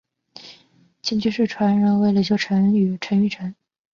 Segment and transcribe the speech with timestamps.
[1.03, 3.53] 秦军事传人为李秀成与陈玉成。